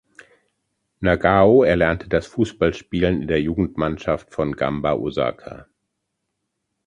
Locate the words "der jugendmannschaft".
3.27-4.33